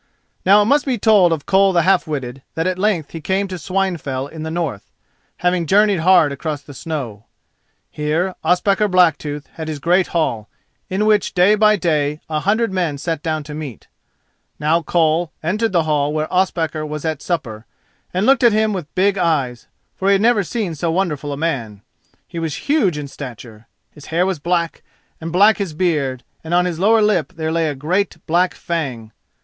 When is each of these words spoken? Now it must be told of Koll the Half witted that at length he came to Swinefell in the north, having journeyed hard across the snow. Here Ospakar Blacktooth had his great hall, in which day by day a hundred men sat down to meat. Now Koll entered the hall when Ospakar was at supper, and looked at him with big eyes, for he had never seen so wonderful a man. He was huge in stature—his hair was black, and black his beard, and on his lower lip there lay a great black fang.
Now 0.47 0.63
it 0.63 0.65
must 0.65 0.87
be 0.87 0.97
told 0.97 1.31
of 1.31 1.45
Koll 1.45 1.73
the 1.73 1.83
Half 1.83 2.07
witted 2.07 2.41
that 2.55 2.65
at 2.65 2.79
length 2.79 3.11
he 3.11 3.21
came 3.21 3.47
to 3.47 3.59
Swinefell 3.59 4.25
in 4.29 4.41
the 4.41 4.49
north, 4.49 4.89
having 5.37 5.67
journeyed 5.67 5.99
hard 5.99 6.31
across 6.31 6.63
the 6.63 6.73
snow. 6.73 7.25
Here 7.91 8.33
Ospakar 8.43 8.87
Blacktooth 8.87 9.43
had 9.53 9.67
his 9.67 9.77
great 9.77 10.07
hall, 10.07 10.49
in 10.89 11.05
which 11.05 11.35
day 11.35 11.53
by 11.53 11.75
day 11.75 12.19
a 12.31 12.39
hundred 12.39 12.73
men 12.73 12.97
sat 12.97 13.21
down 13.21 13.43
to 13.43 13.53
meat. 13.53 13.85
Now 14.59 14.81
Koll 14.81 15.31
entered 15.43 15.71
the 15.71 15.83
hall 15.83 16.11
when 16.11 16.25
Ospakar 16.31 16.83
was 16.83 17.05
at 17.05 17.21
supper, 17.21 17.67
and 18.11 18.25
looked 18.25 18.41
at 18.43 18.53
him 18.53 18.73
with 18.73 18.95
big 18.95 19.19
eyes, 19.19 19.67
for 19.95 20.07
he 20.07 20.13
had 20.13 20.21
never 20.23 20.43
seen 20.43 20.73
so 20.73 20.91
wonderful 20.91 21.31
a 21.31 21.37
man. 21.37 21.83
He 22.27 22.39
was 22.39 22.55
huge 22.65 22.97
in 22.97 23.07
stature—his 23.07 24.05
hair 24.07 24.25
was 24.25 24.39
black, 24.39 24.81
and 25.21 25.31
black 25.31 25.57
his 25.59 25.75
beard, 25.75 26.23
and 26.43 26.55
on 26.55 26.65
his 26.65 26.79
lower 26.79 27.03
lip 27.03 27.33
there 27.35 27.51
lay 27.51 27.67
a 27.67 27.75
great 27.75 28.17
black 28.25 28.55
fang. 28.55 29.11